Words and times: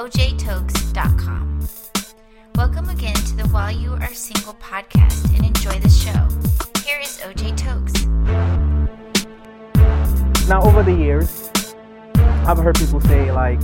OJTokes.com. 0.00 1.68
Welcome 2.54 2.88
again 2.88 3.12
to 3.12 3.36
the 3.36 3.46
While 3.48 3.70
You 3.70 3.92
Are 4.00 4.14
Single 4.14 4.54
podcast 4.54 5.28
and 5.36 5.44
enjoy 5.44 5.78
the 5.78 5.90
show. 5.90 6.26
Here 6.88 7.00
is 7.00 7.18
OJ 7.18 7.54
Tokes. 7.54 8.06
Now, 10.48 10.62
over 10.62 10.82
the 10.82 10.94
years, 10.94 11.50
I've 12.48 12.56
heard 12.56 12.76
people 12.76 13.02
say, 13.02 13.30
like, 13.30 13.60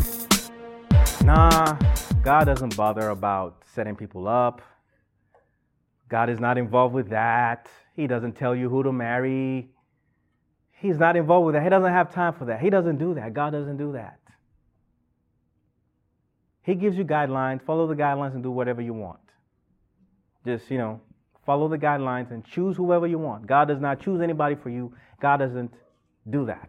nah, 1.24 1.78
God 2.22 2.44
doesn't 2.44 2.76
bother 2.76 3.08
about 3.08 3.62
setting 3.72 3.96
people 3.96 4.28
up. 4.28 4.60
God 6.10 6.28
is 6.28 6.38
not 6.38 6.58
involved 6.58 6.94
with 6.94 7.08
that. 7.08 7.70
He 7.94 8.06
doesn't 8.06 8.34
tell 8.34 8.54
you 8.54 8.68
who 8.68 8.82
to 8.82 8.92
marry. 8.92 9.70
He's 10.70 10.98
not 10.98 11.16
involved 11.16 11.46
with 11.46 11.54
that. 11.54 11.62
He 11.62 11.70
doesn't 11.70 11.92
have 11.92 12.12
time 12.12 12.34
for 12.34 12.44
that. 12.44 12.60
He 12.60 12.68
doesn't 12.68 12.98
do 12.98 13.14
that. 13.14 13.32
God 13.32 13.52
doesn't 13.52 13.78
do 13.78 13.92
that. 13.92 14.20
He 16.66 16.74
gives 16.74 16.96
you 16.96 17.04
guidelines, 17.04 17.62
follow 17.62 17.86
the 17.86 17.94
guidelines 17.94 18.34
and 18.34 18.42
do 18.42 18.50
whatever 18.50 18.82
you 18.82 18.92
want. 18.92 19.20
Just, 20.44 20.68
you 20.68 20.78
know, 20.78 21.00
follow 21.46 21.68
the 21.68 21.78
guidelines 21.78 22.32
and 22.32 22.44
choose 22.44 22.76
whoever 22.76 23.06
you 23.06 23.18
want. 23.18 23.46
God 23.46 23.68
does 23.68 23.80
not 23.80 24.00
choose 24.00 24.20
anybody 24.20 24.56
for 24.56 24.68
you. 24.68 24.92
God 25.20 25.36
doesn't 25.36 25.72
do 26.28 26.44
that. 26.46 26.68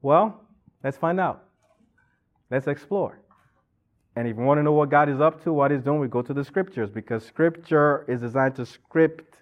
Well, 0.00 0.40
let's 0.84 0.96
find 0.96 1.18
out. 1.18 1.42
Let's 2.48 2.68
explore. 2.68 3.18
And 4.14 4.28
if 4.28 4.36
you 4.36 4.44
want 4.44 4.58
to 4.58 4.62
know 4.62 4.72
what 4.72 4.90
God 4.90 5.08
is 5.08 5.20
up 5.20 5.42
to, 5.42 5.52
what 5.52 5.72
He's 5.72 5.82
doing, 5.82 5.98
we 5.98 6.06
go 6.06 6.22
to 6.22 6.32
the 6.32 6.44
scriptures 6.44 6.88
because 6.88 7.24
scripture 7.24 8.04
is 8.06 8.20
designed 8.20 8.54
to 8.56 8.64
script 8.64 9.38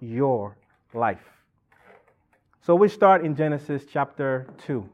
your 0.00 0.58
life. 0.92 1.24
So 2.60 2.74
we 2.74 2.88
start 2.88 3.24
in 3.24 3.34
Genesis 3.34 3.84
chapter 3.90 4.46
2, 4.66 4.86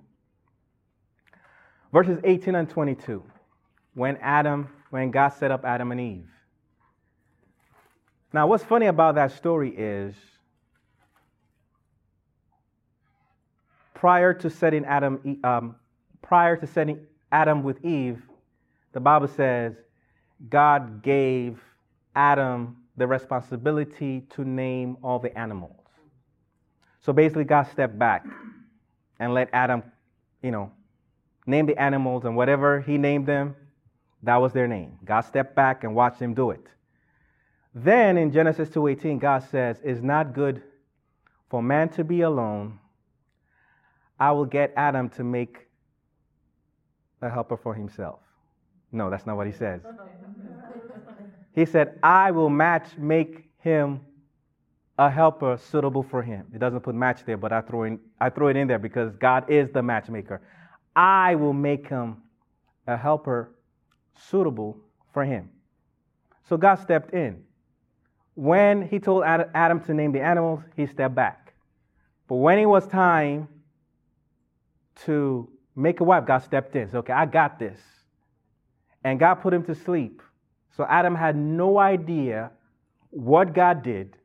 verses 1.94 2.18
18 2.24 2.56
and 2.56 2.68
22, 2.68 3.22
when 3.94 4.16
Adam, 4.16 4.68
when 4.90 5.12
God 5.12 5.28
set 5.28 5.52
up 5.52 5.64
Adam 5.64 5.92
and 5.92 6.00
Eve. 6.00 6.28
Now, 8.32 8.48
what's 8.48 8.64
funny 8.64 8.86
about 8.86 9.14
that 9.14 9.30
story 9.30 9.72
is 9.76 10.16
prior 13.94 14.34
to 14.34 14.50
setting 14.50 14.84
Adam, 14.84 15.38
um, 15.44 15.76
prior 16.20 16.56
to 16.56 16.66
setting 16.66 16.98
Adam 17.30 17.62
with 17.62 17.84
Eve, 17.84 18.20
the 18.92 18.98
Bible 18.98 19.28
says 19.28 19.74
God 20.50 21.00
gave 21.00 21.60
Adam 22.16 22.76
the 22.96 23.06
responsibility 23.06 24.22
to 24.30 24.44
name 24.44 24.96
all 25.00 25.20
the 25.20 25.36
animals. 25.38 25.86
So 27.02 27.12
basically, 27.12 27.44
God 27.44 27.68
stepped 27.70 27.96
back 27.96 28.26
and 29.20 29.32
let 29.32 29.48
Adam, 29.52 29.84
you 30.42 30.50
know, 30.50 30.72
name 31.46 31.66
the 31.66 31.78
animals, 31.80 32.24
and 32.24 32.36
whatever 32.36 32.80
he 32.80 32.98
named 32.98 33.26
them, 33.26 33.56
that 34.22 34.36
was 34.36 34.52
their 34.52 34.66
name. 34.66 34.98
God 35.04 35.22
stepped 35.22 35.54
back 35.54 35.84
and 35.84 35.94
watched 35.94 36.20
him 36.20 36.34
do 36.34 36.50
it. 36.50 36.66
Then 37.74 38.16
in 38.16 38.30
Genesis 38.30 38.70
2:18, 38.70 39.18
God 39.18 39.42
says, 39.42 39.80
"It's 39.84 40.00
not 40.00 40.32
good 40.32 40.62
for 41.50 41.62
man 41.62 41.88
to 41.90 42.04
be 42.04 42.22
alone. 42.22 42.78
I 44.18 44.30
will 44.30 44.46
get 44.46 44.72
Adam 44.76 45.08
to 45.10 45.24
make 45.24 45.68
a 47.20 47.28
helper 47.28 47.56
for 47.56 47.74
himself." 47.74 48.20
No, 48.92 49.10
that's 49.10 49.26
not 49.26 49.36
what 49.36 49.46
he 49.46 49.52
says. 49.52 49.82
He 51.52 51.64
said, 51.64 51.98
"I 52.02 52.32
will 52.32 52.50
match 52.50 52.98
make 52.98 53.48
him 53.58 54.00
a 54.98 55.08
helper 55.08 55.56
suitable 55.56 56.02
for 56.02 56.20
him." 56.20 56.46
It 56.52 56.58
doesn't 56.58 56.80
put 56.80 56.96
match 56.96 57.24
there, 57.24 57.36
but 57.36 57.52
I 57.52 57.60
throw 57.60 57.84
in 57.84 58.00
I 58.20 58.30
throw 58.30 58.48
it 58.48 58.56
in 58.56 58.66
there 58.66 58.80
because 58.80 59.14
God 59.16 59.48
is 59.48 59.70
the 59.70 59.82
matchmaker. 59.82 60.40
I 60.94 61.34
will 61.34 61.52
make 61.52 61.88
him 61.88 62.22
a 62.86 62.96
helper 62.96 63.54
suitable 64.28 64.78
for 65.12 65.24
him. 65.24 65.50
So 66.48 66.56
God 66.56 66.76
stepped 66.76 67.14
in. 67.14 67.42
When 68.34 68.86
he 68.88 68.98
told 68.98 69.24
Adam 69.24 69.80
to 69.84 69.94
name 69.94 70.12
the 70.12 70.20
animals, 70.20 70.60
he 70.76 70.86
stepped 70.86 71.14
back. 71.14 71.54
But 72.28 72.36
when 72.36 72.58
it 72.58 72.66
was 72.66 72.86
time 72.86 73.48
to 75.04 75.48
make 75.76 76.00
a 76.00 76.04
wife, 76.04 76.26
God 76.26 76.38
stepped 76.38 76.74
in. 76.76 76.90
So, 76.90 76.98
okay, 76.98 77.12
I 77.12 77.26
got 77.26 77.58
this. 77.58 77.78
And 79.04 79.20
God 79.20 79.36
put 79.36 79.54
him 79.54 79.64
to 79.64 79.74
sleep. 79.74 80.22
So 80.76 80.84
Adam 80.88 81.14
had 81.14 81.36
no 81.36 81.78
idea 81.78 82.50
what 83.10 83.54
God 83.54 83.82
did. 83.82 84.16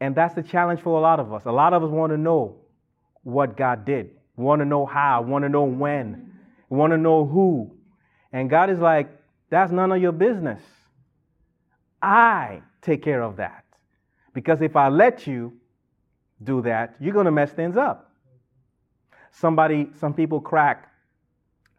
And 0.00 0.14
that's 0.14 0.34
the 0.34 0.42
challenge 0.42 0.80
for 0.80 0.96
a 0.96 1.00
lot 1.00 1.20
of 1.20 1.32
us. 1.32 1.42
A 1.44 1.52
lot 1.52 1.72
of 1.72 1.82
us 1.84 1.90
want 1.90 2.12
to 2.12 2.16
know 2.16 2.56
what 3.22 3.56
God 3.56 3.84
did, 3.84 4.10
want 4.36 4.60
to 4.60 4.64
know 4.64 4.86
how, 4.86 5.22
want 5.22 5.44
to 5.44 5.48
know 5.48 5.64
when, 5.64 6.32
want 6.68 6.92
to 6.92 6.96
know 6.98 7.26
who. 7.26 7.72
And 8.32 8.50
God 8.50 8.70
is 8.70 8.78
like, 8.78 9.08
that's 9.50 9.72
none 9.72 9.92
of 9.92 10.00
your 10.00 10.12
business. 10.12 10.62
I 12.02 12.62
take 12.82 13.02
care 13.02 13.22
of 13.22 13.36
that. 13.36 13.64
Because 14.34 14.60
if 14.60 14.76
I 14.76 14.88
let 14.88 15.26
you 15.26 15.54
do 16.42 16.60
that, 16.62 16.96
you're 17.00 17.14
going 17.14 17.24
to 17.24 17.30
mess 17.30 17.50
things 17.52 17.76
up. 17.76 18.12
Somebody, 19.32 19.88
some 19.98 20.12
people 20.12 20.40
crack 20.40 20.90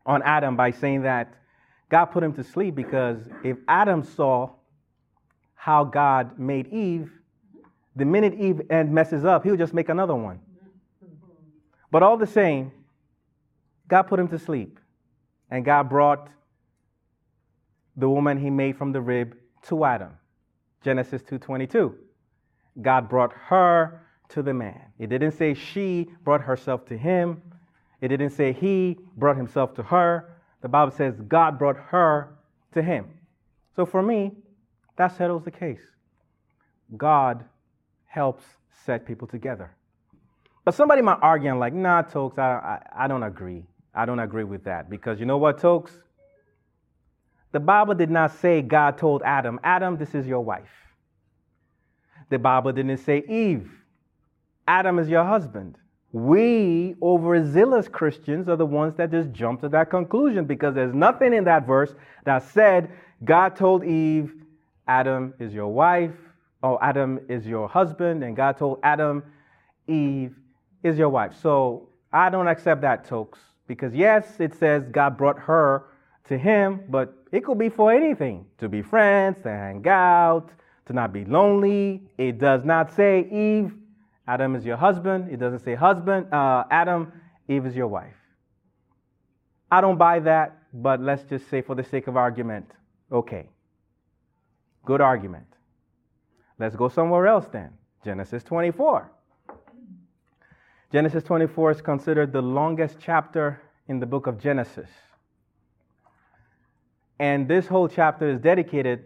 on 0.06 0.22
Adam 0.24 0.56
by 0.56 0.72
saying 0.72 1.03
that 1.03 1.34
God 1.89 2.06
put 2.06 2.24
him 2.24 2.34
to 2.34 2.44
sleep 2.44 2.75
because 2.75 3.18
if 3.44 3.57
Adam 3.68 4.03
saw 4.03 4.50
how 5.53 5.84
God 5.84 6.39
made 6.39 6.68
Eve, 6.74 7.12
the 7.95 8.06
minute 8.06 8.34
Eve 8.35 8.62
messes 8.69 9.25
up, 9.25 9.44
he'll 9.44 9.57
just 9.57 9.74
make 9.74 9.89
another 9.89 10.16
one. 10.16 10.39
But 11.91 12.03
all 12.03 12.17
the 12.17 12.27
same, 12.27 12.71
God 13.87 14.03
put 14.03 14.19
him 14.19 14.27
to 14.29 14.39
sleep. 14.39 14.79
And 15.49 15.63
God 15.63 15.89
brought 15.89 16.29
the 17.95 18.09
woman 18.09 18.37
he 18.37 18.49
made 18.49 18.77
from 18.77 18.91
the 18.91 19.01
rib 19.01 19.35
to 19.63 19.85
Adam. 19.85 20.11
Genesis 20.83 21.23
2:22. 21.23 21.95
God 22.81 23.09
brought 23.09 23.33
her 23.33 24.01
to 24.29 24.43
the 24.43 24.53
man. 24.53 24.91
It 24.99 25.07
didn't 25.07 25.31
say 25.31 25.53
she 25.53 26.09
brought 26.23 26.41
herself 26.41 26.85
to 26.87 26.97
him. 26.97 27.41
It 28.01 28.09
didn't 28.09 28.31
say 28.31 28.51
he 28.51 28.99
brought 29.15 29.37
himself 29.37 29.73
to 29.75 29.83
her. 29.83 30.37
The 30.61 30.67
Bible 30.67 30.91
says 30.91 31.19
God 31.21 31.57
brought 31.57 31.77
her 31.77 32.37
to 32.73 32.81
him. 32.83 33.07
So 33.75 33.85
for 33.85 34.01
me, 34.01 34.35
that 34.97 35.15
settles 35.15 35.43
the 35.43 35.51
case. 35.51 35.81
God 36.95 37.45
helps 38.05 38.43
set 38.85 39.05
people 39.05 39.27
together. 39.27 39.76
But 40.67 40.75
somebody 40.75 41.01
might 41.01 41.19
argue, 41.22 41.50
I'm 41.50 41.59
like, 41.59 41.73
nah, 41.73 42.01
Tokes, 42.01 42.38
I, 42.38 42.81
I, 42.91 43.05
I 43.05 43.07
don't 43.07 43.23
agree. 43.23 43.63
I 43.95 44.05
don't 44.05 44.19
agree 44.19 44.44
with 44.44 44.66
that. 44.66 44.89
Because 44.89 45.17
you 45.17 45.25
know 45.25 45.38
what, 45.38 45.59
Tokes? 45.59 45.97
The 47.53 47.59
Bible 47.61 47.94
did 47.94 48.09
not 48.09 48.33
say 48.33 48.61
God 48.61 48.97
told 48.97 49.22
Adam, 49.23 49.61
Adam, 49.63 49.95
this 49.95 50.13
is 50.13 50.27
your 50.27 50.41
wife. 50.41 50.67
The 52.29 52.38
Bible 52.38 52.73
didn't 52.73 52.97
say, 52.97 53.23
Eve, 53.29 53.72
Adam 54.67 55.00
is 55.00 55.07
your 55.07 55.23
husband. 55.23 55.77
We, 56.11 56.95
overzealous 57.01 57.88
Christians, 57.88 58.50
are 58.50 58.57
the 58.57 58.66
ones 58.66 58.94
that 58.97 59.09
just 59.09 59.31
jump 59.31 59.61
to 59.61 59.69
that 59.69 59.89
conclusion 59.89 60.44
because 60.44 60.75
there's 60.75 60.94
nothing 60.94 61.33
in 61.33 61.45
that 61.45 61.65
verse 61.65 61.95
that 62.25 62.44
said 62.44 62.91
God 63.24 63.56
told 63.56 63.86
Eve, 63.86 64.33
Adam 64.86 65.33
is 65.39 65.53
your 65.53 65.69
wife, 65.69 66.12
or 66.62 66.77
Adam 66.83 67.21
is 67.30 67.47
your 67.47 67.69
husband, 67.69 68.21
and 68.21 68.36
God 68.36 68.57
told 68.57 68.80
Adam, 68.83 69.24
Eve 69.88 70.36
is 70.88 70.98
your 70.98 71.10
wife. 71.10 71.34
So 71.42 71.89
I 72.12 72.30
don't 72.30 72.48
accept 72.48 72.81
that, 72.81 73.06
Tokes, 73.06 73.39
because 73.68 73.94
yes, 73.94 74.39
it 74.39 74.56
says 74.56 74.84
God 74.92 75.18
brought 75.18 75.39
her 75.39 75.86
to 76.25 76.38
him, 76.38 76.81
but 76.89 77.13
it 77.31 77.44
could 77.44 77.57
be 77.57 77.69
for 77.69 77.92
anything 77.92 78.45
to 78.57 78.68
be 78.68 78.81
friends, 78.81 79.38
to 79.44 79.50
hang 79.50 79.88
out, 79.88 80.50
to 80.86 80.94
not 80.94 81.13
be 81.13 81.25
lonely. 81.25 82.01
It 82.18 82.39
does 82.39 82.63
not 82.63 82.94
say 82.94 83.28
Eve 83.31 83.74
Adam 84.28 84.56
is 84.56 84.66
your 84.66 84.78
husband. 84.78 85.31
It 85.31 85.38
doesn't 85.38 85.60
say 85.60 85.74
husband. 85.74 86.34
Uh, 86.34 86.66
Adam, 86.69 87.13
Eve 87.48 87.66
is 87.66 87.75
your 87.75 87.88
wife. 87.88 88.16
I 89.72 89.81
don't 89.81 89.98
buy 89.98 90.19
that, 90.19 90.57
but 90.74 91.00
let's 91.00 91.24
just 91.24 91.50
say 91.50 91.62
for 91.62 91.75
the 91.75 91.84
sake 91.84 92.07
of 92.07 92.18
argument, 92.18 92.69
okay. 93.12 93.50
Good 94.86 95.01
argument. 95.01 95.48
Let's 96.60 96.75
go 96.75 96.89
somewhere 96.89 97.28
else 97.28 97.45
then. 97.51 97.72
Genesis 98.04 98.44
24. 98.44 99.12
Genesis 100.92 101.24
24 101.24 101.72
is 101.72 101.81
considered 101.81 102.31
the 102.31 102.42
longest 102.42 102.98
chapter 103.00 103.62
in 103.88 104.00
the 104.00 104.06
book 104.06 104.25
of 104.25 104.39
Genesis. 104.39 104.89
And 107.19 107.48
this 107.48 107.68
whole 107.68 107.89
chapter 107.89 108.30
is 108.30 108.39
dedicated 108.39 109.04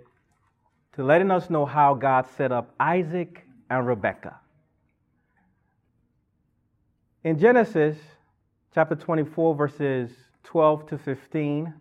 to 0.94 1.04
letting 1.04 1.32
us 1.32 1.50
know 1.50 1.66
how 1.66 1.96
God 1.96 2.28
set 2.38 2.52
up 2.52 2.76
Isaac 2.80 3.48
and 3.70 3.88
Rebekah. 3.88 4.40
In 7.24 7.40
Genesis 7.40 7.98
chapter 8.76 8.96
24, 8.96 9.56
verses 9.56 10.12
12 10.44 10.88
to 10.88 10.98
15. 10.98 11.74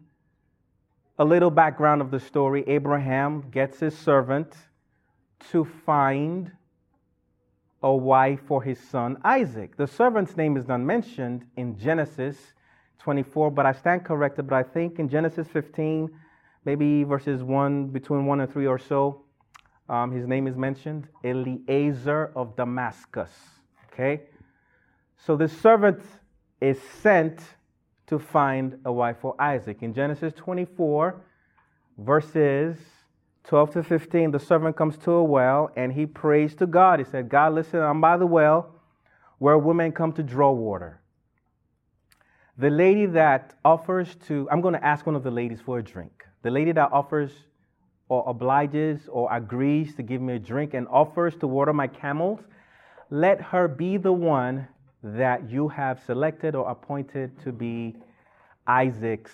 A 1.18 1.24
little 1.24 1.50
background 1.50 2.00
of 2.00 2.10
the 2.10 2.20
story 2.20 2.64
Abraham 2.66 3.50
gets 3.50 3.80
his 3.80 3.96
servant 3.96 4.54
to 5.50 5.66
find 5.84 6.50
a 7.82 7.92
wife 7.94 8.40
for 8.46 8.62
his 8.62 8.78
son 8.78 9.16
Isaac. 9.24 9.76
The 9.76 9.86
servant's 9.86 10.36
name 10.36 10.56
is 10.56 10.68
not 10.68 10.80
mentioned 10.80 11.46
in 11.56 11.78
Genesis 11.78 12.36
24, 12.98 13.50
but 13.50 13.66
I 13.66 13.72
stand 13.72 14.04
corrected, 14.04 14.46
but 14.46 14.56
I 14.56 14.62
think 14.62 14.98
in 14.98 15.08
Genesis 15.08 15.48
15, 15.48 16.10
maybe 16.64 17.04
verses 17.04 17.42
1, 17.42 17.88
between 17.88 18.26
1 18.26 18.40
and 18.40 18.52
3 18.52 18.66
or 18.66 18.78
so, 18.78 19.22
um, 19.88 20.12
his 20.12 20.26
name 20.26 20.46
is 20.46 20.56
mentioned 20.56 21.08
Eliezer 21.24 22.32
of 22.36 22.54
Damascus. 22.56 23.30
Okay? 23.92 24.22
So 25.16 25.36
the 25.36 25.48
servant 25.48 26.02
is 26.60 26.80
sent 27.02 27.40
to 28.06 28.18
find 28.18 28.78
a 28.84 28.92
wife 28.92 29.16
for 29.20 29.34
Isaac. 29.40 29.78
In 29.82 29.94
Genesis 29.94 30.32
24, 30.34 31.22
verses 31.98 32.76
12 33.44 33.72
to 33.72 33.82
15, 33.82 34.30
the 34.30 34.38
servant 34.38 34.76
comes 34.76 34.96
to 34.98 35.12
a 35.12 35.24
well 35.24 35.70
and 35.76 35.92
he 35.92 36.06
prays 36.06 36.54
to 36.56 36.66
God. 36.66 36.98
He 36.98 37.04
said, 37.04 37.28
God, 37.28 37.54
listen, 37.54 37.80
I'm 37.80 38.00
by 38.00 38.16
the 38.16 38.26
well 38.26 38.74
where 39.38 39.56
women 39.56 39.92
come 39.92 40.12
to 40.12 40.22
draw 40.22 40.52
water. 40.52 41.00
The 42.58 42.68
lady 42.68 43.06
that 43.06 43.54
offers 43.64 44.14
to, 44.26 44.46
I'm 44.50 44.60
going 44.60 44.74
to 44.74 44.84
ask 44.84 45.06
one 45.06 45.16
of 45.16 45.22
the 45.22 45.30
ladies 45.30 45.60
for 45.62 45.78
a 45.78 45.82
drink. 45.82 46.26
The 46.42 46.50
lady 46.50 46.72
that 46.72 46.92
offers 46.92 47.32
or 48.10 48.24
obliges 48.26 49.08
or 49.10 49.32
agrees 49.32 49.94
to 49.94 50.02
give 50.02 50.20
me 50.20 50.34
a 50.34 50.38
drink 50.38 50.74
and 50.74 50.86
offers 50.88 51.36
to 51.36 51.46
water 51.46 51.72
my 51.72 51.86
camels, 51.86 52.40
let 53.08 53.40
her 53.40 53.66
be 53.66 53.96
the 53.96 54.12
one 54.12 54.68
that 55.02 55.50
you 55.50 55.68
have 55.68 56.02
selected 56.04 56.54
or 56.54 56.68
appointed 56.70 57.40
to 57.44 57.52
be 57.52 57.96
Isaac's 58.66 59.32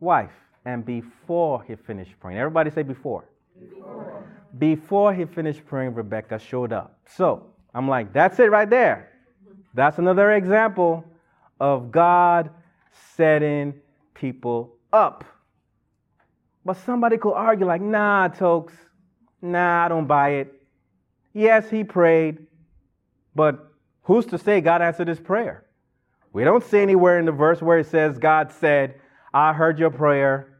wife. 0.00 0.47
And 0.68 0.84
before 0.84 1.62
he 1.62 1.76
finished 1.76 2.12
praying, 2.20 2.38
everybody 2.38 2.70
say 2.70 2.82
before. 2.82 3.24
Before, 3.58 4.22
before 4.58 5.14
he 5.14 5.24
finished 5.24 5.64
praying, 5.64 5.94
Rebecca 5.94 6.38
showed 6.38 6.74
up. 6.74 6.98
So 7.06 7.46
I'm 7.74 7.88
like, 7.88 8.12
that's 8.12 8.38
it 8.38 8.50
right 8.50 8.68
there. 8.68 9.08
That's 9.72 9.96
another 9.96 10.32
example 10.32 11.06
of 11.58 11.90
God 11.90 12.50
setting 13.16 13.80
people 14.12 14.74
up. 14.92 15.24
But 16.66 16.76
somebody 16.76 17.16
could 17.16 17.32
argue, 17.32 17.64
like, 17.64 17.80
nah, 17.80 18.28
Tokes, 18.28 18.74
nah, 19.40 19.86
I 19.86 19.88
don't 19.88 20.06
buy 20.06 20.32
it. 20.32 20.52
Yes, 21.32 21.70
he 21.70 21.82
prayed, 21.82 22.46
but 23.34 23.72
who's 24.02 24.26
to 24.26 24.36
say 24.36 24.60
God 24.60 24.82
answered 24.82 25.08
his 25.08 25.18
prayer? 25.18 25.64
We 26.34 26.44
don't 26.44 26.62
see 26.62 26.80
anywhere 26.80 27.18
in 27.18 27.24
the 27.24 27.32
verse 27.32 27.62
where 27.62 27.78
it 27.78 27.86
says, 27.86 28.18
God 28.18 28.52
said, 28.52 29.00
I 29.32 29.54
heard 29.54 29.78
your 29.78 29.90
prayer, 29.90 30.56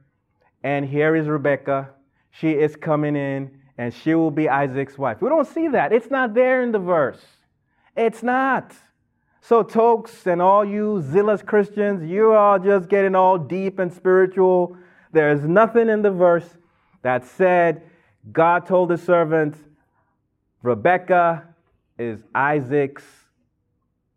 and 0.63 0.85
here 0.85 1.15
is 1.17 1.27
Rebecca. 1.27 1.91
She 2.31 2.51
is 2.51 2.77
coming 2.77 3.17
in, 3.17 3.51
and 3.77 3.93
she 3.93 4.15
will 4.15 4.31
be 4.31 4.49
Isaac's 4.49 4.99
wife. 4.99 5.21
We 5.23 5.29
don't 5.29 5.47
see 5.47 5.69
that. 5.69 5.93
It's 5.93 6.11
not 6.11 6.35
there 6.35 6.63
in 6.63 6.73
the 6.73 6.79
verse. 6.79 7.25
It's 7.97 8.23
not. 8.23 8.75
So, 9.41 9.63
Tokes 9.63 10.27
and 10.27 10.43
all 10.43 10.65
you 10.65 11.03
zealous 11.03 11.43
Christians, 11.43 12.09
you 12.09 12.33
are 12.33 12.59
just 12.59 12.89
getting 12.89 13.15
all 13.15 13.39
deep 13.39 13.79
and 13.79 13.93
spiritual. 13.93 14.77
There 15.13 15.31
is 15.31 15.43
nothing 15.45 15.89
in 15.89 16.03
the 16.03 16.11
verse 16.11 16.49
that 17.03 17.25
said 17.25 17.83
God 18.33 18.67
told 18.67 18.91
the 18.91 18.99
servant, 18.99 19.57
Rebecca 20.63 21.45
is 21.99 22.23
Isaac's 22.35 23.05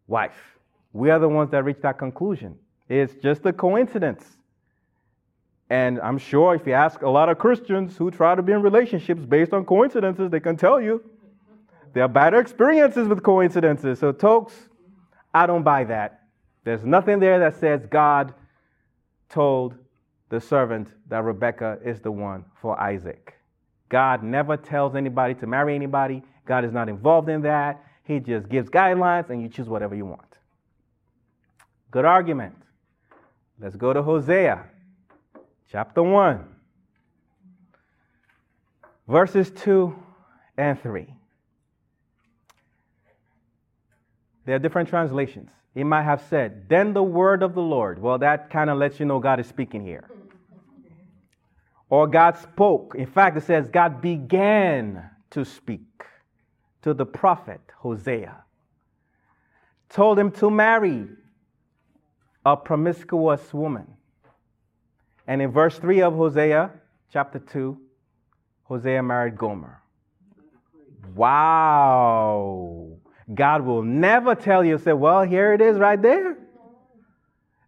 wife. 0.08 0.58
We 0.92 1.10
are 1.10 1.20
the 1.20 1.30
ones 1.30 1.52
that 1.52 1.64
reach 1.64 1.82
that 1.82 1.98
conclusion. 1.98 2.58
It's 2.90 3.14
just 3.16 3.46
a 3.46 3.54
coincidence. 3.54 4.26
And 5.72 6.02
I'm 6.02 6.18
sure 6.18 6.54
if 6.54 6.68
you 6.68 6.74
ask 6.74 7.02
a 7.02 7.10
lot 7.10 7.30
of 7.30 7.38
Christians 7.40 7.96
who 7.96 8.12
try 8.12 8.36
to 8.36 8.42
be 8.42 8.52
in 8.52 8.62
relationships 8.62 9.24
based 9.24 9.54
on 9.54 9.64
coincidences, 9.64 10.30
they 10.30 10.42
can 10.42 10.58
tell 10.58 10.82
you 10.82 11.02
they 11.94 12.02
have 12.02 12.12
bad 12.12 12.34
experiences 12.34 13.08
with 13.08 13.24
coincidences. 13.24 13.98
So, 13.98 14.12
Tokes, 14.12 14.68
I 15.34 15.46
don't 15.46 15.64
buy 15.64 15.86
that. 15.86 16.24
There's 16.66 16.84
nothing 16.84 17.20
there 17.20 17.40
that 17.40 17.56
says 17.56 17.86
God 17.90 18.34
told 19.30 19.76
the 20.28 20.42
servant 20.42 20.90
that 21.08 21.24
Rebecca 21.24 21.80
is 21.86 22.02
the 22.02 22.12
one 22.12 22.44
for 22.62 22.78
Isaac. 22.78 23.36
God 23.88 24.24
never 24.24 24.58
tells 24.58 24.94
anybody 24.94 25.36
to 25.36 25.48
marry 25.48 25.74
anybody. 25.74 26.22
God 26.46 26.66
is 26.66 26.74
not 26.74 26.90
involved 26.90 27.30
in 27.30 27.44
that. 27.44 27.82
He 28.04 28.20
just 28.20 28.50
gives 28.50 28.70
guidelines 28.70 29.30
and 29.30 29.42
you 29.42 29.48
choose 29.48 29.70
whatever 29.70 29.96
you 29.96 30.06
want. 30.06 30.36
Good 31.92 32.04
argument. 32.04 32.58
Let's 33.58 33.78
go 33.78 33.94
to 33.94 34.04
Hosea 34.04 34.66
chapter 35.72 36.04
1, 36.04 36.44
verses 39.08 39.50
2 39.52 39.96
and 40.58 40.82
3. 40.82 41.08
There 44.46 44.56
are 44.56 44.60
different 44.60 44.90
translations. 44.90 45.52
He 45.74 45.84
might 45.86 46.04
have 46.04 46.22
said, 46.30 46.68
Then 46.68 46.94
the 46.94 47.04
word 47.04 47.42
of 47.42 47.54
the 47.54 47.62
Lord. 47.62 48.00
Well, 48.00 48.18
that 48.18 48.50
kind 48.50 48.70
of 48.70 48.78
lets 48.78 49.00
you 49.00 49.06
know 49.06 49.20
God 49.20 49.40
is 49.40 49.48
speaking 49.48 49.86
here. 49.86 50.10
Or 51.90 52.08
God 52.08 52.38
spoke. 52.38 52.96
In 52.98 53.06
fact, 53.06 53.38
it 53.38 53.44
says 53.44 53.68
God 53.70 54.02
began 54.02 55.10
to 55.30 55.46
speak 55.46 55.82
to 56.82 56.94
the 56.94 57.06
prophet 57.06 57.62
Hosea, 57.78 58.44
told 59.90 60.20
him 60.20 60.32
to 60.32 60.50
marry 60.50 61.08
a 62.46 62.58
promiscuous 62.58 63.54
woman. 63.54 63.88
And 65.28 65.42
in 65.42 65.52
verse 65.52 65.78
3 65.78 66.02
of 66.02 66.16
Hosea, 66.16 66.72
chapter 67.12 67.40
2, 67.40 67.78
Hosea 68.64 69.04
married 69.04 69.38
Gomer. 69.38 69.82
Wow. 71.16 72.88
God 73.34 73.66
will 73.66 73.84
never 73.84 74.36
tell 74.36 74.64
you, 74.64 74.78
say, 74.78 74.94
well, 74.94 75.24
here 75.24 75.54
it 75.54 75.62
is 75.62 75.78
right 75.78 76.02
there. 76.02 76.38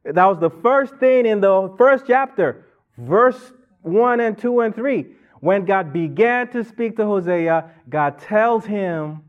That 0.03 0.25
was 0.25 0.39
the 0.39 0.50
first 0.50 0.95
thing 0.97 1.25
in 1.25 1.39
the 1.39 1.73
first 1.77 2.05
chapter, 2.07 2.65
verse 2.97 3.53
1 3.81 4.19
and 4.19 4.38
2 4.38 4.62
and 4.62 4.75
3. 4.75 5.05
When 5.39 5.65
God 5.65 5.93
began 5.93 6.50
to 6.51 6.63
speak 6.63 6.98
to 6.98 7.05
Hosea, 7.05 7.69
God 7.89 8.19
tells 8.19 8.65
him 8.65 9.24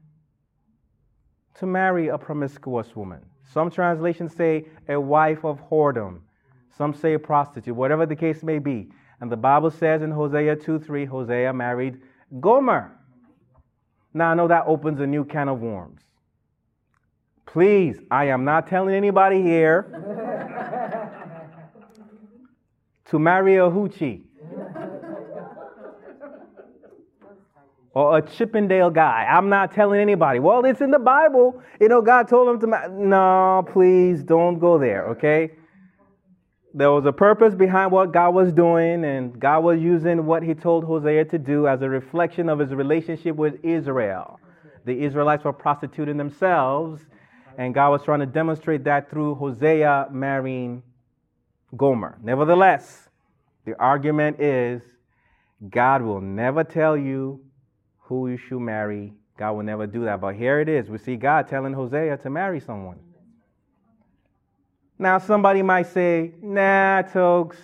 to 1.57 1.67
marry 1.67 2.09
a 2.09 2.19
promiscuous 2.19 2.95
woman. 2.97 3.21
Some 3.53 3.71
translations 3.71 4.35
say 4.35 4.67
a 4.89 4.99
wife 5.01 5.45
of 5.45 5.61
whoredom. 5.69 6.21
Some 6.77 6.95
say 6.95 7.15
a 7.15 7.19
prostitute, 7.19 7.75
whatever 7.75 8.07
the 8.07 8.17
case 8.17 8.43
may 8.43 8.59
be. 8.59 8.89
And 9.21 9.31
the 9.31 9.37
Bible 9.37 9.71
says 9.71 10.03
in 10.03 10.11
Hosea 10.11 10.57
2 10.57 10.81
3, 10.81 11.05
Hosea 11.05 11.53
married 11.53 12.01
Gomer. 12.41 12.99
Now 14.13 14.31
I 14.31 14.35
know 14.35 14.49
that 14.49 14.65
opens 14.67 15.01
a 15.01 15.07
new 15.07 15.25
can 15.25 15.49
of 15.49 15.61
worms. 15.61 16.01
Please, 17.47 17.99
I 18.11 18.27
am 18.27 18.45
not 18.45 18.67
telling 18.67 18.95
anybody 18.95 19.41
here 19.41 19.83
to 23.07 23.19
marry 23.19 23.57
a 23.57 23.71
hoochie 23.71 24.23
or 27.93 28.19
a 28.19 28.23
Chippendale 28.23 28.91
guy. 28.91 29.27
I'm 29.31 29.49
not 29.49 29.73
telling 29.73 30.01
anybody. 30.01 30.41
Well, 30.41 30.65
it's 30.65 30.81
in 30.81 30.91
the 30.91 30.99
Bible. 30.99 31.63
You 31.81 31.89
know, 31.89 32.03
God 32.03 32.27
told 32.27 32.49
him 32.49 32.59
to. 32.61 32.67
Ma- 32.67 32.89
no, 32.89 33.65
please 33.73 34.25
don't 34.25 34.59
go 34.59 34.79
there, 34.79 35.07
okay? 35.11 35.53
There 36.77 36.91
was 36.91 37.07
a 37.07 37.13
purpose 37.13 37.55
behind 37.55 37.93
what 37.93 38.11
God 38.11 38.35
was 38.35 38.53
doing, 38.53 39.05
and 39.05 39.39
God 39.39 39.63
was 39.63 39.81
using 39.81 40.27
what 40.27 40.43
He 40.43 40.55
told 40.55 40.83
Hosea 40.83 41.25
to 41.27 41.39
do 41.39 41.69
as 41.69 41.83
a 41.83 41.89
reflection 41.89 42.49
of 42.49 42.59
His 42.59 42.75
relationship 42.75 43.37
with 43.37 43.65
Israel. 43.65 44.41
The 44.85 45.05
Israelites 45.05 45.45
were 45.45 45.53
prostituting 45.53 46.17
themselves, 46.17 47.01
and 47.57 47.73
God 47.73 47.91
was 47.91 48.03
trying 48.03 48.21
to 48.21 48.27
demonstrate 48.27 48.83
that 48.85 49.09
through 49.09 49.37
Hosea 49.37 50.09
marrying 50.11 50.83
Gomer. 51.77 52.19
Nevertheless, 52.21 53.09
the 53.65 53.79
argument 53.79 54.41
is 54.41 54.83
God 55.71 56.03
will 56.03 56.21
never 56.21 56.65
tell 56.65 56.97
you 56.97 57.41
who 58.01 58.29
you 58.29 58.37
should 58.37 58.61
marry. 58.61 59.13
God 59.39 59.53
will 59.53 59.63
never 59.63 59.87
do 59.87 60.05
that. 60.07 60.21
But 60.21 60.35
here 60.35 60.61
it 60.61 60.69
is. 60.69 60.89
We 60.89 60.99
see 60.99 61.15
God 61.15 61.47
telling 61.47 61.73
Hosea 61.73 62.17
to 62.19 62.31
marry 62.31 62.59
someone. 62.59 62.99
Now, 64.99 65.19
somebody 65.19 65.63
might 65.63 65.89
say, 65.89 66.33
nah, 66.41 67.03
Tokes, 67.03 67.59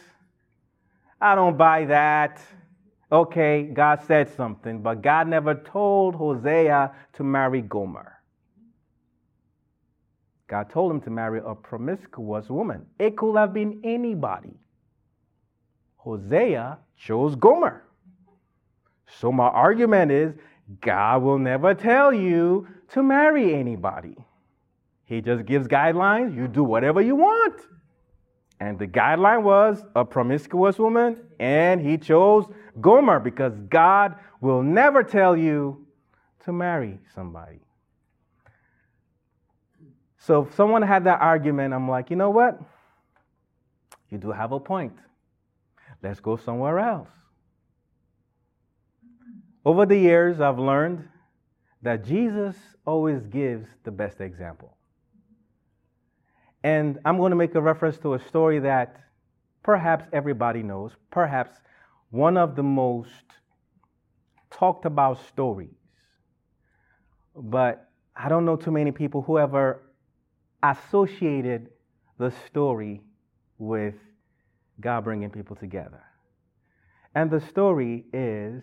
I 1.21 1.35
don't 1.35 1.57
buy 1.57 1.85
that. 1.87 2.41
Okay, 3.13 3.65
God 3.73 4.01
said 4.07 4.29
something, 4.37 4.83
but 4.83 5.03
God 5.03 5.29
never 5.29 5.55
told 5.55 6.15
Hosea 6.15 6.93
to 7.15 7.25
marry 7.25 7.61
Gomer. 7.61 8.21
God 10.47 10.71
told 10.71 10.91
him 10.91 11.01
to 11.03 11.11
marry 11.11 11.41
a 11.45 11.55
promiscuous 11.55 12.49
woman. 12.49 12.87
It 12.99 13.17
could 13.17 13.37
have 13.37 13.53
been 13.53 13.81
anybody. 13.85 14.55
Hosea 15.97 16.79
chose 16.97 17.37
Gomer. 17.37 17.85
So 19.07 19.31
my 19.31 19.47
argument 19.47 20.11
is 20.11 20.35
God 20.81 21.23
will 21.23 21.39
never 21.39 21.75
tell 21.75 22.13
you 22.13 22.67
to 22.91 23.03
marry 23.03 23.55
anybody. 23.55 24.17
He 25.11 25.21
just 25.21 25.45
gives 25.45 25.67
guidelines. 25.67 26.37
You 26.37 26.47
do 26.47 26.63
whatever 26.63 27.03
you 27.03 27.17
want. 27.17 27.61
And 28.61 28.79
the 28.79 28.87
guideline 28.87 29.43
was 29.43 29.85
a 29.97 30.05
promiscuous 30.05 30.79
woman, 30.79 31.17
and 31.41 31.81
he 31.81 31.99
chose 31.99 32.45
Gomer 32.81 33.19
because 33.19 33.53
God 33.69 34.15
will 34.41 34.63
never 34.63 35.03
tell 35.03 35.37
you 35.37 35.85
to 36.45 36.53
marry 36.53 37.01
somebody. 37.13 37.59
So 40.17 40.43
if 40.43 40.55
someone 40.55 40.83
had 40.83 41.03
that 41.05 41.21
argument, 41.21 41.75
I'm 41.75 41.89
like, 41.89 42.11
you 42.11 42.17
know 42.17 42.31
what? 42.31 42.61
You 44.11 44.19
do 44.19 44.31
have 44.31 44.53
a 44.53 44.61
point. 44.61 44.97
Let's 46.05 46.21
go 46.21 46.37
somewhere 46.37 46.79
else. 46.79 47.09
Over 49.65 49.87
the 49.87 49.99
years, 49.99 50.41
I've 50.41 50.61
learned 50.61 51.09
that 51.83 52.05
Jesus 52.05 52.55
always 52.87 53.27
gives 53.27 53.67
the 53.83 53.91
best 53.91 54.21
example. 54.21 54.77
And 56.63 56.99
I'm 57.05 57.17
going 57.17 57.31
to 57.31 57.37
make 57.37 57.55
a 57.55 57.61
reference 57.61 57.99
to 57.99 58.15
a 58.15 58.29
story 58.29 58.59
that 58.61 58.97
perhaps 59.63 60.05
everybody 60.13 60.63
knows, 60.63 60.93
perhaps 61.11 61.57
one 62.11 62.37
of 62.37 62.57
the 62.57 62.63
most 62.63 63.09
talked 64.51 64.85
about 64.85 65.19
stories. 65.29 65.71
But 67.35 67.89
I 68.17 68.29
don't 68.29 68.45
know 68.45 68.57
too 68.57 68.73
many 68.73 68.91
people 68.91 69.23
who 69.23 69.39
ever 69.39 69.83
associated 70.63 71.71
the 72.19 72.33
story 72.47 73.01
with 73.59 73.95
God 74.81 75.05
bringing 75.05 75.31
people 75.31 75.57
together. 75.57 76.03
And 77.15 77.31
the 77.31 77.41
story 77.41 78.05
is 78.13 78.63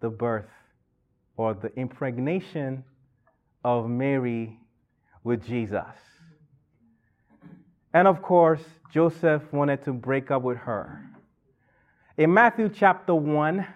the 0.00 0.10
birth 0.10 0.50
or 1.36 1.54
the 1.54 1.72
impregnation 1.78 2.84
of 3.64 3.88
Mary 3.88 4.58
with 5.24 5.44
Jesus. 5.44 5.84
And 7.92 8.06
of 8.06 8.22
course, 8.22 8.62
Joseph 8.92 9.42
wanted 9.52 9.84
to 9.84 9.92
break 9.92 10.30
up 10.30 10.42
with 10.42 10.58
her. 10.58 11.04
In 12.16 12.32
Matthew 12.32 12.68
chapter 12.68 13.14
1, 13.14 13.66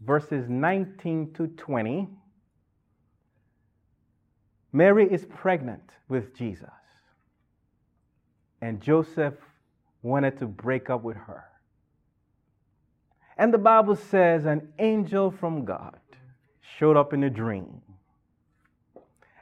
verses 0.00 0.48
19 0.48 1.32
to 1.34 1.46
20, 1.48 2.08
Mary 4.72 5.12
is 5.12 5.24
pregnant 5.24 5.82
with 6.08 6.34
Jesus. 6.36 6.68
And 8.60 8.80
Joseph 8.80 9.34
wanted 10.02 10.38
to 10.38 10.46
break 10.46 10.90
up 10.90 11.02
with 11.02 11.16
her. 11.16 11.44
And 13.36 13.52
the 13.54 13.58
Bible 13.58 13.96
says 13.96 14.44
an 14.44 14.72
angel 14.78 15.30
from 15.30 15.64
God 15.64 15.98
showed 16.78 16.96
up 16.96 17.12
in 17.12 17.24
a 17.24 17.30
dream 17.30 17.80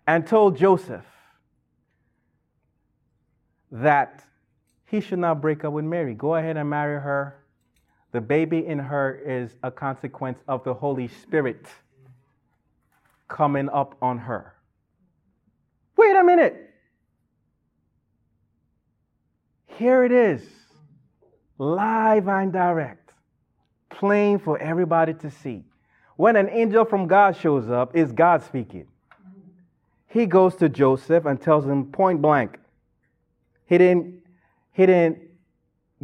and 0.09 0.27
told 0.27 0.57
Joseph 0.57 1.05
that 3.71 4.25
he 4.87 5.03
should 5.03 5.19
not 5.19 5.43
break 5.43 5.65
up 5.65 5.75
with 5.75 5.85
Mary. 5.85 6.15
Go 6.15 6.35
ahead 6.35 6.57
and 6.57 6.71
marry 6.71 6.99
her. 6.99 7.45
The 8.13 8.23
baby 8.23 8.67
in 8.67 8.79
her 8.79 9.15
is 9.15 9.55
a 9.63 9.71
consequence 9.71 10.39
of 10.49 10.65
the 10.65 10.73
Holy 10.73 11.09
Spirit 11.09 11.67
coming 13.29 13.69
up 13.69 13.97
on 14.01 14.17
her. 14.17 14.55
Wait 15.95 16.17
a 16.17 16.25
minute. 16.25 16.71
Here 19.67 20.05
it 20.05 20.11
is, 20.11 20.43
live 21.59 22.29
and 22.29 22.51
direct, 22.51 23.13
plain 23.91 24.39
for 24.39 24.59
everybody 24.59 25.13
to 25.13 25.31
see. 25.31 25.65
When 26.17 26.35
an 26.37 26.49
angel 26.49 26.87
from 26.87 27.07
God 27.09 27.37
shows 27.37 27.69
up, 27.69 27.95
is 27.95 28.11
God 28.11 28.43
speaking. 28.43 28.87
He 30.09 30.27
goes 30.27 30.57
to 30.57 30.69
Joseph 30.69 31.27
and 31.27 31.41
tells 31.41 31.65
him 31.65 31.93
point 31.93 32.21
blank. 32.23 32.59
He 33.67 33.79
didn't, 33.79 34.23
he 34.73 34.87
didn't 34.87 35.19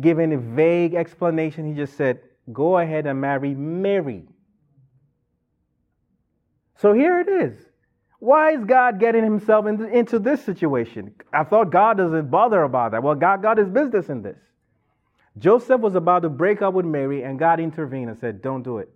give 0.00 0.18
any 0.18 0.37
vague 0.37 0.94
explanation. 0.94 1.66
He 1.66 1.75
just 1.75 1.96
said, 1.96 2.20
Go 2.52 2.78
ahead 2.78 3.06
and 3.06 3.20
marry 3.20 3.54
Mary. 3.54 4.26
So 6.76 6.92
here 6.92 7.20
it 7.20 7.28
is. 7.28 7.56
Why 8.18 8.52
is 8.52 8.64
God 8.64 9.00
getting 9.00 9.23
himself 9.23 9.66
into, 9.66 9.84
into 9.84 10.18
this 10.18 10.44
situation? 10.44 11.14
I 11.32 11.44
thought 11.44 11.70
God 11.70 11.96
doesn't 11.96 12.30
bother 12.30 12.62
about 12.62 12.92
that. 12.92 13.02
Well, 13.02 13.14
God 13.14 13.42
got 13.42 13.58
his 13.58 13.68
business 13.68 14.08
in 14.08 14.23
this. 14.23 14.38
Joseph 15.38 15.80
was 15.80 15.94
about 15.94 16.20
to 16.20 16.28
break 16.28 16.62
up 16.62 16.75
with 16.75 16.87
Mary, 16.87 17.23
and 17.23 17.38
God 17.38 17.61
intervened 17.61 18.11
and 18.11 18.18
said, 18.18 18.40
Don't 18.40 18.62
do 18.62 18.78
it. 18.78 18.90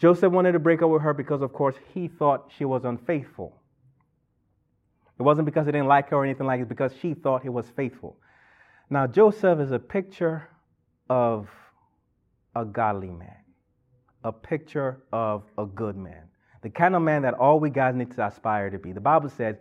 Joseph 0.00 0.32
wanted 0.32 0.52
to 0.52 0.58
break 0.58 0.82
up 0.82 0.90
with 0.90 1.02
her 1.02 1.14
because, 1.14 1.42
of 1.42 1.52
course, 1.52 1.76
he 1.94 2.08
thought 2.08 2.50
she 2.56 2.64
was 2.64 2.84
unfaithful. 2.84 3.54
It 5.18 5.22
wasn't 5.22 5.44
because 5.44 5.66
he 5.66 5.72
didn't 5.72 5.88
like 5.88 6.08
her 6.08 6.16
or 6.16 6.24
anything 6.24 6.46
like 6.46 6.60
it, 6.60 6.68
because 6.68 6.92
she 7.00 7.14
thought 7.14 7.42
he 7.42 7.50
was 7.50 7.66
faithful. 7.76 8.16
Now, 8.88 9.06
Joseph 9.06 9.60
is 9.60 9.70
a 9.70 9.78
picture 9.78 10.48
of 11.08 11.48
a 12.56 12.64
godly 12.64 13.10
man, 13.10 13.44
a 14.24 14.32
picture 14.32 15.02
of 15.12 15.44
a 15.58 15.66
good 15.66 15.96
man 15.96 16.30
the 16.62 16.70
kind 16.70 16.94
of 16.94 17.02
man 17.02 17.22
that 17.22 17.34
all 17.34 17.58
we 17.58 17.70
guys 17.70 17.94
need 17.94 18.10
to 18.12 18.26
aspire 18.26 18.70
to 18.70 18.78
be. 18.78 18.92
The 18.92 19.00
Bible 19.00 19.30
says, 19.30 19.56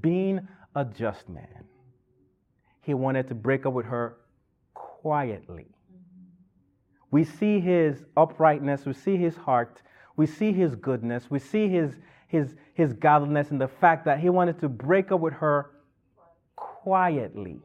being 0.00 0.46
a 0.74 0.84
just 0.84 1.28
man, 1.28 1.64
he 2.82 2.94
wanted 2.94 3.28
to 3.28 3.34
break 3.34 3.64
up 3.66 3.72
with 3.72 3.86
her 3.86 4.16
quietly. 4.74 5.66
We 7.12 7.24
see 7.24 7.60
his 7.60 8.04
uprightness, 8.16 8.86
we 8.86 8.94
see 8.94 9.18
his 9.18 9.36
heart, 9.36 9.82
we 10.16 10.26
see 10.26 10.50
his 10.50 10.74
goodness, 10.74 11.30
we 11.30 11.38
see 11.38 11.68
his, 11.68 11.94
his, 12.26 12.56
his 12.72 12.94
godliness, 12.94 13.50
and 13.50 13.60
the 13.60 13.68
fact 13.68 14.06
that 14.06 14.18
he 14.18 14.30
wanted 14.30 14.58
to 14.60 14.68
break 14.70 15.12
up 15.12 15.20
with 15.20 15.34
her 15.34 15.70
quietly. 16.56 17.60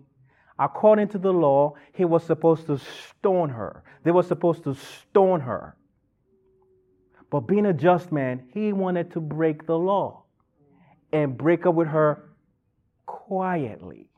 According 0.60 1.08
to 1.10 1.18
the 1.18 1.32
law, 1.32 1.76
he 1.94 2.04
was 2.04 2.26
supposed 2.26 2.68
to 2.68 2.78
stone 2.78 3.50
her. 3.50 3.84
They 4.04 4.12
were 4.12 4.24
supposed 4.24 4.66
to 4.66 4.76
stone 4.76 5.40
her. 5.40 5.78
But 7.32 7.42
being 7.42 7.68
a 7.68 7.74
just 7.74 8.12
man, 8.12 8.50
he 8.54 8.74
wanted 8.74 9.12
to 9.14 9.22
break 9.22 9.66
the 9.66 9.78
law 9.78 10.24
and 11.14 11.38
break 11.38 11.66
up 11.66 11.76
with 11.76 11.88
her 11.88 12.32
quietly. 13.06 14.10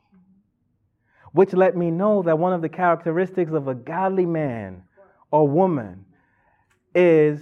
Which 1.32 1.52
let 1.52 1.76
me 1.76 1.92
know 1.92 2.22
that 2.22 2.38
one 2.38 2.52
of 2.52 2.62
the 2.62 2.68
characteristics 2.68 3.52
of 3.52 3.68
a 3.68 3.74
godly 3.74 4.26
man 4.26 4.82
or 5.30 5.46
woman 5.46 6.04
is 6.94 7.40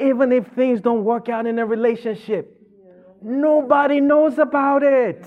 even 0.00 0.32
if 0.32 0.46
things 0.48 0.80
don't 0.80 1.04
work 1.04 1.28
out 1.28 1.46
in 1.46 1.58
a 1.58 1.66
relationship, 1.66 2.58
nobody 3.22 4.00
knows 4.00 4.38
about 4.38 4.82
it. 4.82 5.24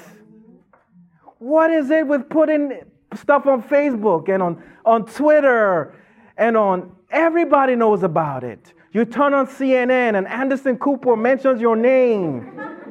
What 1.38 1.70
is 1.72 1.90
it 1.92 2.08
with 2.08 2.28
putting 2.30 2.82
stuff 3.16 3.46
on 3.46 3.62
Facebook 3.62 4.30
and 4.34 4.42
on, 4.42 4.64
on 4.86 5.06
Twitter 5.06 5.94
and 6.38 6.58
on 6.58 6.96
everybody 7.12 7.76
knows 7.76 8.02
about 8.02 8.44
it? 8.44 8.74
You 8.94 9.06
turn 9.06 9.34
on 9.34 9.48
CNN 9.48 10.18
and 10.18 10.28
Anderson 10.28 10.78
Cooper 10.78 11.16
mentions 11.16 11.62
your 11.62 11.76
name. 11.76 12.60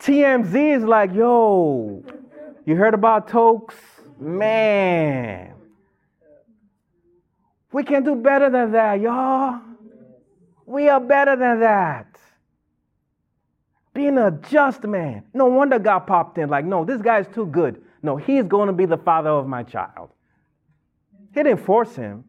TMZ 0.00 0.76
is 0.78 0.82
like, 0.82 1.12
yo, 1.12 2.02
you 2.64 2.74
heard 2.74 2.94
about 2.94 3.28
Tokes? 3.28 3.74
Man. 4.18 5.54
We 7.72 7.84
can 7.84 8.02
do 8.02 8.16
better 8.16 8.50
than 8.50 8.72
that, 8.72 9.00
y'all. 9.00 9.60
We 10.66 10.88
are 10.88 11.00
better 11.00 11.36
than 11.36 11.60
that. 11.60 12.06
Being 13.92 14.18
a 14.18 14.30
just 14.30 14.84
man. 14.84 15.24
No 15.34 15.46
wonder 15.46 15.78
God 15.78 16.00
popped 16.00 16.38
in, 16.38 16.48
like, 16.48 16.64
no, 16.64 16.84
this 16.84 17.02
guy 17.02 17.18
is 17.18 17.26
too 17.34 17.46
good. 17.46 17.82
No, 18.02 18.16
he's 18.16 18.44
going 18.44 18.68
to 18.68 18.72
be 18.72 18.86
the 18.86 18.96
father 18.96 19.30
of 19.30 19.46
my 19.46 19.62
child. 19.62 20.10
He 21.34 21.42
didn't 21.42 21.64
force 21.64 21.94
him. 21.94 22.24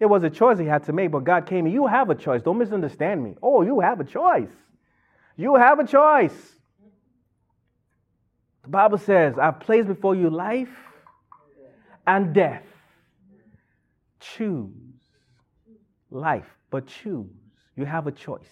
It 0.00 0.06
was 0.06 0.22
a 0.22 0.30
choice 0.30 0.58
he 0.58 0.66
had 0.66 0.84
to 0.84 0.92
make, 0.92 1.10
but 1.10 1.24
God 1.24 1.46
came. 1.46 1.66
You 1.66 1.86
have 1.86 2.10
a 2.10 2.14
choice. 2.14 2.42
Don't 2.42 2.58
misunderstand 2.58 3.22
me. 3.22 3.34
Oh, 3.42 3.62
you 3.62 3.80
have 3.80 3.98
a 4.00 4.04
choice. 4.04 4.50
You 5.36 5.56
have 5.56 5.78
a 5.78 5.86
choice. 5.86 6.56
The 8.62 8.68
Bible 8.68 8.98
says, 8.98 9.38
I've 9.38 9.60
placed 9.60 9.88
before 9.88 10.14
you 10.14 10.30
life 10.30 10.70
and 12.06 12.32
death. 12.32 12.62
Choose 14.20 14.72
life, 16.10 16.56
but 16.70 16.86
choose. 16.86 17.26
You 17.76 17.84
have 17.84 18.06
a 18.06 18.12
choice. 18.12 18.48